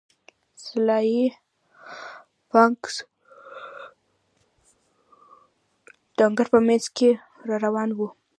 سلای 0.65 1.19
فاکس 2.49 2.95
د 6.15 6.17
انګړ 6.27 6.45
په 6.53 6.59
مینځ 6.67 6.85
کې 6.97 7.09
را 7.47 7.57
روان 7.65 7.89
و 7.93 7.99